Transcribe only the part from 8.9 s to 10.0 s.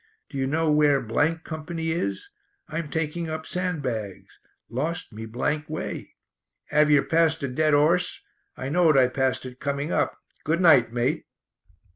I passed it coming